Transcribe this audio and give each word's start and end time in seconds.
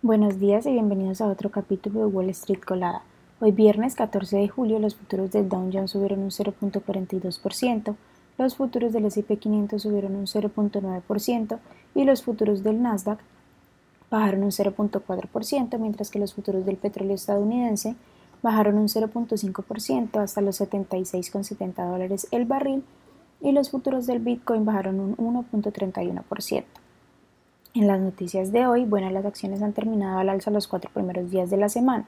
Buenos 0.00 0.38
días 0.38 0.64
y 0.64 0.70
bienvenidos 0.70 1.20
a 1.20 1.26
otro 1.26 1.50
capítulo 1.50 1.98
de 1.98 2.06
Wall 2.06 2.30
Street 2.30 2.60
Colada. 2.64 3.02
Hoy 3.40 3.50
viernes 3.50 3.96
14 3.96 4.36
de 4.36 4.48
julio 4.48 4.78
los 4.78 4.94
futuros 4.94 5.32
del 5.32 5.48
Dow 5.48 5.68
Jones 5.72 5.90
subieron 5.90 6.20
un 6.20 6.30
0.42%, 6.30 7.96
los 8.38 8.54
futuros 8.54 8.92
del 8.92 9.06
S&P 9.06 9.38
500 9.38 9.82
subieron 9.82 10.14
un 10.14 10.26
0.9% 10.26 11.58
y 11.96 12.04
los 12.04 12.22
futuros 12.22 12.62
del 12.62 12.80
Nasdaq 12.80 13.18
bajaron 14.08 14.44
un 14.44 14.52
0.4%, 14.52 15.78
mientras 15.80 16.10
que 16.10 16.20
los 16.20 16.32
futuros 16.32 16.64
del 16.64 16.76
petróleo 16.76 17.16
estadounidense 17.16 17.96
bajaron 18.40 18.78
un 18.78 18.86
0.5% 18.86 20.22
hasta 20.22 20.40
los 20.40 20.60
76,70 20.60 21.90
dólares 21.90 22.28
el 22.30 22.44
barril 22.44 22.84
y 23.40 23.50
los 23.50 23.70
futuros 23.70 24.06
del 24.06 24.20
Bitcoin 24.20 24.64
bajaron 24.64 25.00
un 25.00 25.16
1.31%. 25.16 26.64
En 27.78 27.86
las 27.86 28.00
noticias 28.00 28.50
de 28.50 28.66
hoy, 28.66 28.84
bueno, 28.84 29.08
las 29.10 29.24
acciones 29.24 29.62
han 29.62 29.72
terminado 29.72 30.18
al 30.18 30.30
alza 30.30 30.50
los 30.50 30.66
cuatro 30.66 30.90
primeros 30.92 31.30
días 31.30 31.48
de 31.48 31.56
la 31.56 31.68
semana. 31.68 32.06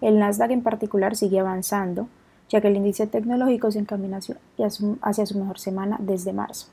El 0.00 0.18
Nasdaq 0.18 0.50
en 0.50 0.64
particular 0.64 1.14
sigue 1.14 1.38
avanzando, 1.38 2.08
ya 2.48 2.60
que 2.60 2.66
el 2.66 2.76
índice 2.76 3.06
tecnológico 3.06 3.70
se 3.70 3.78
encamina 3.78 4.18
hacia 4.18 5.26
su 5.26 5.38
mejor 5.38 5.60
semana 5.60 5.96
desde 6.00 6.32
marzo. 6.32 6.66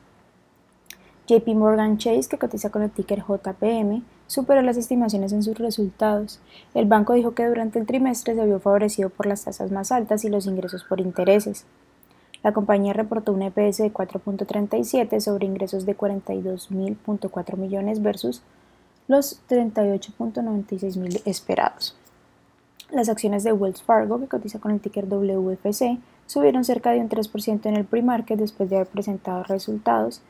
JP 1.28 1.48
Morgan 1.50 2.00
Chase, 2.00 2.28
que 2.28 2.40
cotiza 2.40 2.72
con 2.72 2.82
el 2.82 2.90
ticker 2.90 3.20
JPM, 3.20 4.02
superó 4.26 4.64
las 4.64 4.78
estimaciones 4.78 5.32
en 5.32 5.44
sus 5.44 5.60
resultados. 5.60 6.40
El 6.74 6.88
banco 6.88 7.14
dijo 7.14 7.36
que 7.36 7.46
durante 7.46 7.78
el 7.78 7.86
trimestre 7.86 8.34
se 8.34 8.46
vio 8.48 8.60
favorecido 8.60 9.12
por 9.12 9.28
las 9.28 9.44
tasas 9.44 9.70
más 9.70 9.92
altas 9.92 10.26
y 10.26 10.30
los 10.30 10.48
ingresos 10.48 10.84
por 10.86 11.00
intereses. 11.00 11.68
La 12.44 12.52
compañía 12.52 12.92
reportó 12.92 13.32
un 13.32 13.42
EPS 13.42 13.78
de 13.78 13.94
4.37 13.94 15.22
sobre 15.22 15.46
ingresos 15.46 15.86
de 15.86 15.98
42.000.4 15.98 17.58
millones 17.58 18.02
versus 18.02 18.44
los 19.08 19.42
38.96 19.50 20.98
mil 20.98 21.22
esperados. 21.26 21.96
Las 22.92 23.10
acciones 23.10 23.44
de 23.44 23.54
Wells 23.54 23.82
Fargo, 23.82 24.20
que 24.20 24.28
cotiza 24.28 24.60
con 24.60 24.72
el 24.72 24.82
ticker 24.82 25.08
WFC, 25.08 25.98
subieron 26.28 26.64
cerca 26.64 26.92
de 26.92 27.00
un 27.00 27.10
3% 27.10 27.66
en 27.66 27.76
el 27.76 27.86
pre-market 27.86 28.38
después 28.38 28.70
de 28.70 28.76
haber 28.76 28.88
presentado 28.88 29.44
resultados 29.44 30.22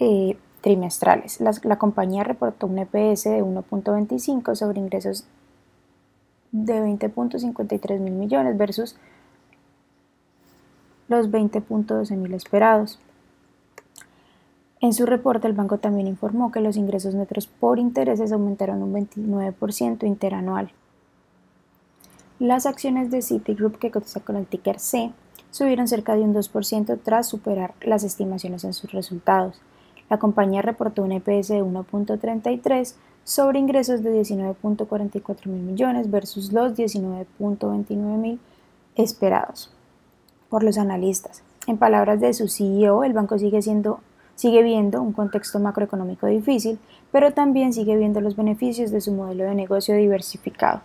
eh, 0.00 0.36
trimestrales. 0.60 1.40
La, 1.40 1.52
la, 1.62 1.78
compañía 1.78 2.24
reportó 2.24 2.66
un 2.66 2.78
EPS 2.78 3.24
de 3.24 3.42
1.25 3.42 4.54
sobre 4.54 4.80
ingresos 4.80 5.24
de 6.50 6.82
20.53 6.82 8.00
mil 8.00 8.14
millones 8.14 8.56
versus 8.56 8.96
los 11.08 11.30
20.12 11.30 12.16
mil 12.16 12.34
esperados. 12.34 12.98
En 14.80 14.92
su 14.92 15.06
reporte, 15.06 15.48
el 15.48 15.54
banco 15.54 15.78
también 15.78 16.06
informó 16.06 16.52
que 16.52 16.60
los 16.60 16.76
ingresos 16.76 17.14
netos 17.14 17.48
por 17.48 17.78
intereses 17.78 18.30
aumentaron 18.30 18.82
un 18.82 18.94
29% 18.94 20.06
interanual. 20.06 20.70
Las 22.38 22.66
acciones 22.66 23.10
de 23.10 23.22
Citigroup, 23.22 23.78
que 23.78 23.90
cotiza 23.90 24.20
con 24.20 24.36
el 24.36 24.46
ticker 24.46 24.78
C, 24.78 25.10
subieron 25.50 25.88
cerca 25.88 26.14
de 26.14 26.22
un 26.22 26.34
2% 26.34 26.98
tras 27.02 27.26
superar 27.26 27.74
las 27.80 28.04
estimaciones 28.04 28.62
en 28.62 28.72
sus 28.72 28.92
resultados. 28.92 29.60
La 30.08 30.18
compañía 30.18 30.62
reportó 30.62 31.02
un 31.02 31.12
EPS 31.12 31.48
de 31.48 31.64
1.33 31.64 32.94
sobre 33.24 33.58
ingresos 33.58 34.02
de 34.02 34.20
19.44 34.22 35.46
mil 35.46 35.62
millones 35.62 36.10
versus 36.10 36.52
los 36.52 36.74
19.29 36.74 37.96
mil 37.96 38.40
esperados 38.94 39.72
por 40.48 40.62
los 40.62 40.78
analistas. 40.78 41.42
En 41.66 41.76
palabras 41.76 42.20
de 42.20 42.32
su 42.32 42.48
CEO, 42.48 43.04
el 43.04 43.12
banco 43.12 43.38
sigue, 43.38 43.60
siendo, 43.62 44.00
sigue 44.34 44.62
viendo 44.62 45.02
un 45.02 45.12
contexto 45.12 45.58
macroeconómico 45.58 46.26
difícil, 46.26 46.78
pero 47.12 47.32
también 47.32 47.72
sigue 47.72 47.96
viendo 47.96 48.20
los 48.20 48.36
beneficios 48.36 48.90
de 48.90 49.00
su 49.00 49.12
modelo 49.12 49.44
de 49.44 49.54
negocio 49.54 49.94
diversificado. 49.94 50.80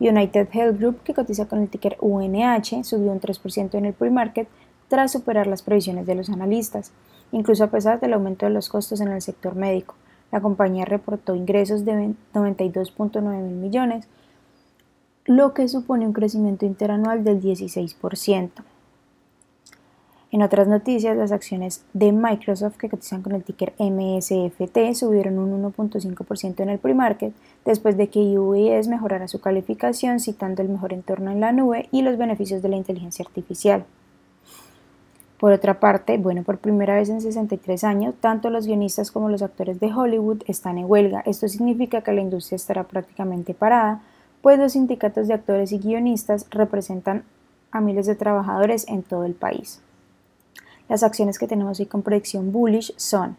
United 0.00 0.48
Health 0.52 0.78
Group, 0.78 1.02
que 1.02 1.14
cotiza 1.14 1.46
con 1.46 1.60
el 1.60 1.68
ticker 1.68 1.96
UNH, 2.00 2.84
subió 2.84 3.12
un 3.12 3.20
3% 3.20 3.74
en 3.74 3.86
el 3.86 3.94
pre-market 3.94 4.48
tras 4.88 5.12
superar 5.12 5.46
las 5.46 5.62
previsiones 5.62 6.06
de 6.06 6.14
los 6.14 6.28
analistas, 6.28 6.92
incluso 7.32 7.64
a 7.64 7.70
pesar 7.70 8.00
del 8.00 8.12
aumento 8.12 8.46
de 8.46 8.52
los 8.52 8.68
costos 8.68 9.00
en 9.00 9.08
el 9.08 9.22
sector 9.22 9.54
médico. 9.54 9.94
La 10.30 10.40
compañía 10.40 10.84
reportó 10.84 11.34
ingresos 11.34 11.84
de 11.84 12.14
92.9 12.34 13.22
mil 13.22 13.56
millones, 13.56 14.08
lo 15.26 15.54
que 15.54 15.68
supone 15.68 16.06
un 16.06 16.12
crecimiento 16.12 16.66
interanual 16.66 17.24
del 17.24 17.40
16%. 17.40 18.50
En 20.34 20.42
otras 20.42 20.66
noticias, 20.66 21.16
las 21.16 21.30
acciones 21.30 21.84
de 21.92 22.10
Microsoft 22.10 22.76
que 22.76 22.88
cotizan 22.88 23.22
con 23.22 23.36
el 23.36 23.44
ticker 23.44 23.72
MSFT 23.78 24.94
subieron 24.94 25.38
un 25.38 25.62
1.5% 25.72 26.58
en 26.58 26.70
el 26.70 26.80
pre-market 26.80 27.32
después 27.64 27.96
de 27.96 28.08
que 28.08 28.18
UBS 28.18 28.88
mejorara 28.88 29.28
su 29.28 29.40
calificación 29.40 30.18
citando 30.18 30.60
el 30.60 30.70
mejor 30.70 30.92
entorno 30.92 31.30
en 31.30 31.38
la 31.38 31.52
nube 31.52 31.88
y 31.92 32.02
los 32.02 32.18
beneficios 32.18 32.62
de 32.62 32.68
la 32.68 32.74
inteligencia 32.74 33.24
artificial. 33.24 33.84
Por 35.38 35.52
otra 35.52 35.78
parte, 35.78 36.18
bueno, 36.18 36.42
por 36.42 36.58
primera 36.58 36.96
vez 36.96 37.10
en 37.10 37.20
63 37.20 37.84
años, 37.84 38.16
tanto 38.20 38.50
los 38.50 38.66
guionistas 38.66 39.12
como 39.12 39.28
los 39.28 39.40
actores 39.40 39.78
de 39.78 39.94
Hollywood 39.94 40.42
están 40.48 40.78
en 40.78 40.90
huelga. 40.90 41.22
Esto 41.26 41.46
significa 41.46 42.00
que 42.00 42.12
la 42.12 42.22
industria 42.22 42.56
estará 42.56 42.82
prácticamente 42.82 43.54
parada, 43.54 44.02
pues 44.42 44.58
los 44.58 44.72
sindicatos 44.72 45.28
de 45.28 45.34
actores 45.34 45.70
y 45.70 45.78
guionistas 45.78 46.48
representan 46.50 47.22
a 47.70 47.80
miles 47.80 48.06
de 48.06 48.16
trabajadores 48.16 48.88
en 48.88 49.04
todo 49.04 49.26
el 49.26 49.34
país. 49.34 49.80
Las 50.88 51.02
acciones 51.02 51.38
que 51.38 51.46
tenemos 51.46 51.80
hoy 51.80 51.86
con 51.86 52.02
predicción 52.02 52.52
bullish 52.52 52.92
son 52.96 53.36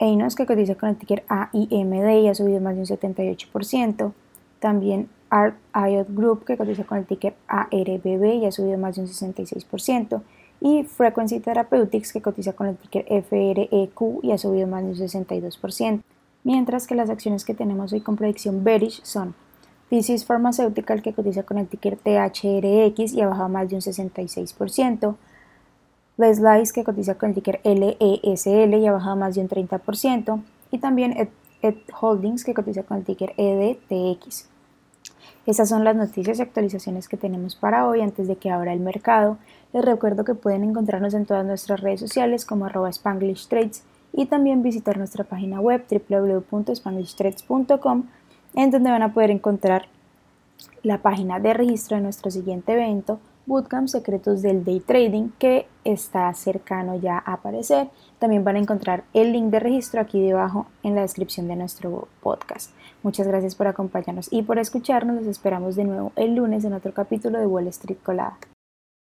Einos 0.00 0.36
que 0.36 0.46
cotiza 0.46 0.76
con 0.76 0.90
el 0.90 0.96
ticker 0.96 1.24
AIMD 1.28 2.22
y 2.22 2.28
ha 2.28 2.34
subido 2.34 2.60
más 2.60 2.74
de 2.74 2.80
un 2.80 2.86
78%. 2.86 4.12
También 4.60 5.08
Art 5.30 5.56
IOT 5.74 6.08
Group 6.10 6.44
que 6.44 6.56
cotiza 6.56 6.84
con 6.84 6.98
el 6.98 7.06
ticker 7.06 7.34
ARBB 7.48 8.42
y 8.42 8.46
ha 8.46 8.52
subido 8.52 8.78
más 8.78 8.96
de 8.96 9.02
un 9.02 9.08
66%. 9.08 10.22
Y 10.60 10.84
Frequency 10.84 11.40
Therapeutics 11.40 12.12
que 12.12 12.22
cotiza 12.22 12.52
con 12.52 12.66
el 12.66 12.76
ticker 12.76 13.04
FREQ 13.06 14.22
y 14.22 14.32
ha 14.32 14.38
subido 14.38 14.66
más 14.66 14.82
de 14.82 14.90
un 14.90 14.96
62%. 14.96 16.02
Mientras 16.44 16.86
que 16.86 16.94
las 16.94 17.10
acciones 17.10 17.44
que 17.44 17.54
tenemos 17.54 17.92
hoy 17.92 18.00
con 18.00 18.16
predicción 18.16 18.64
bearish 18.64 19.00
son 19.04 19.34
Thesis 19.90 20.24
Pharmaceutical 20.24 21.02
que 21.02 21.12
cotiza 21.12 21.42
con 21.42 21.58
el 21.58 21.66
ticker 21.66 21.96
THRX 21.96 23.12
y 23.12 23.20
ha 23.20 23.28
bajado 23.28 23.48
más 23.48 23.68
de 23.68 23.76
un 23.76 23.80
66%. 23.80 25.16
Slice 26.18 26.72
que 26.72 26.84
cotiza 26.84 27.14
con 27.14 27.30
el 27.30 27.36
ticker 27.36 27.60
LESL 27.64 28.74
y 28.74 28.86
ha 28.86 28.92
bajado 28.92 29.16
más 29.16 29.34
de 29.34 29.40
un 29.40 29.48
30%, 29.48 30.42
y 30.70 30.78
también 30.78 31.30
Ed, 31.62 31.74
Holdings 32.00 32.44
que 32.44 32.54
cotiza 32.54 32.82
con 32.82 32.98
el 32.98 33.04
ticker 33.04 33.32
EDTX. 33.36 34.48
Estas 35.46 35.68
son 35.68 35.84
las 35.84 35.96
noticias 35.96 36.38
y 36.38 36.42
actualizaciones 36.42 37.08
que 37.08 37.16
tenemos 37.16 37.56
para 37.56 37.88
hoy 37.88 38.02
antes 38.02 38.28
de 38.28 38.36
que 38.36 38.50
abra 38.50 38.74
el 38.74 38.80
mercado. 38.80 39.38
Les 39.72 39.84
recuerdo 39.84 40.24
que 40.24 40.34
pueden 40.34 40.62
encontrarnos 40.62 41.14
en 41.14 41.24
todas 41.24 41.46
nuestras 41.46 41.80
redes 41.80 42.00
sociales 42.00 42.44
como 42.44 42.66
arroba 42.66 42.90
Spanglish 42.90 43.48
Trades 43.48 43.82
y 44.12 44.26
también 44.26 44.62
visitar 44.62 44.98
nuestra 44.98 45.24
página 45.24 45.58
web 45.60 45.84
www.spanglishtrades.com 45.88 48.04
en 48.54 48.70
donde 48.70 48.90
van 48.90 49.02
a 49.02 49.14
poder 49.14 49.30
encontrar 49.30 49.88
la 50.82 50.98
página 50.98 51.40
de 51.40 51.54
registro 51.54 51.96
de 51.96 52.02
nuestro 52.02 52.30
siguiente 52.30 52.72
evento, 52.72 53.18
Bootcamp 53.48 53.88
Secretos 53.88 54.42
del 54.42 54.62
Day 54.62 54.80
Trading 54.80 55.30
que 55.38 55.66
está 55.82 56.32
cercano 56.34 57.00
ya 57.00 57.16
a 57.16 57.32
aparecer. 57.32 57.88
También 58.18 58.44
van 58.44 58.56
a 58.56 58.58
encontrar 58.58 59.04
el 59.14 59.32
link 59.32 59.46
de 59.46 59.58
registro 59.58 60.02
aquí 60.02 60.20
debajo 60.20 60.66
en 60.82 60.94
la 60.94 61.00
descripción 61.00 61.48
de 61.48 61.56
nuestro 61.56 62.08
podcast. 62.22 62.72
Muchas 63.02 63.26
gracias 63.26 63.54
por 63.54 63.66
acompañarnos 63.66 64.30
y 64.30 64.42
por 64.42 64.58
escucharnos. 64.58 65.16
Los 65.16 65.26
esperamos 65.26 65.76
de 65.76 65.84
nuevo 65.84 66.12
el 66.14 66.34
lunes 66.34 66.64
en 66.64 66.74
otro 66.74 66.92
capítulo 66.92 67.38
de 67.38 67.46
Wall 67.46 67.68
Street 67.68 67.98
Colada. 68.02 68.38